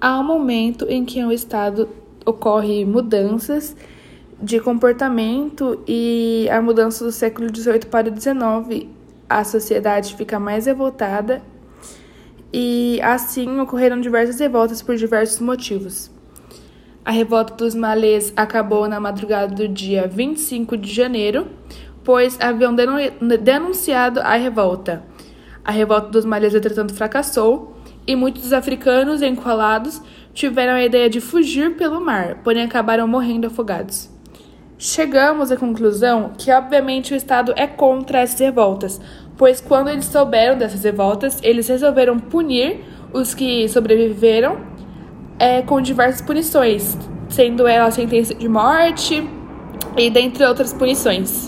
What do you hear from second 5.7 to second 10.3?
e a mudança do século XVIII para XIX, a sociedade